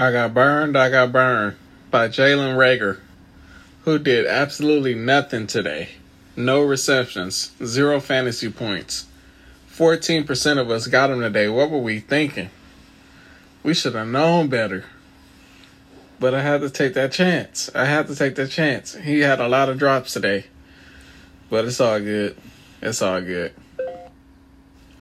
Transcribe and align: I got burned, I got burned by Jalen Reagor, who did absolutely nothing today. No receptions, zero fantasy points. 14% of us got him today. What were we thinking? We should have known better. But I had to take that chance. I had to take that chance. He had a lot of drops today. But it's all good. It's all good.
I 0.00 0.12
got 0.12 0.32
burned, 0.32 0.78
I 0.78 0.88
got 0.88 1.12
burned 1.12 1.56
by 1.90 2.08
Jalen 2.08 2.56
Reagor, 2.56 3.00
who 3.82 3.98
did 3.98 4.24
absolutely 4.24 4.94
nothing 4.94 5.46
today. 5.46 5.90
No 6.34 6.62
receptions, 6.62 7.52
zero 7.62 8.00
fantasy 8.00 8.50
points. 8.50 9.04
14% 9.70 10.58
of 10.58 10.70
us 10.70 10.86
got 10.86 11.10
him 11.10 11.20
today. 11.20 11.48
What 11.48 11.70
were 11.70 11.80
we 11.80 12.00
thinking? 12.00 12.48
We 13.62 13.74
should 13.74 13.94
have 13.94 14.08
known 14.08 14.48
better. 14.48 14.86
But 16.18 16.32
I 16.32 16.40
had 16.40 16.62
to 16.62 16.70
take 16.70 16.94
that 16.94 17.12
chance. 17.12 17.68
I 17.74 17.84
had 17.84 18.06
to 18.06 18.16
take 18.16 18.36
that 18.36 18.48
chance. 18.48 18.94
He 18.94 19.20
had 19.20 19.38
a 19.38 19.48
lot 19.48 19.68
of 19.68 19.78
drops 19.78 20.14
today. 20.14 20.46
But 21.50 21.66
it's 21.66 21.78
all 21.78 22.00
good. 22.00 22.38
It's 22.80 23.02
all 23.02 23.20
good. 23.20 23.52